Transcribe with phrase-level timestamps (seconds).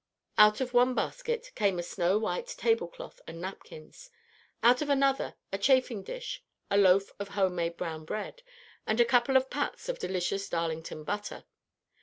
[0.39, 4.09] Out of one basket came a snow white table cloth and napkins;
[4.63, 8.41] out of another, a chafing dish, a loaf of home made brown bread,
[8.87, 11.45] and a couple of pats of delicious Darlington butter.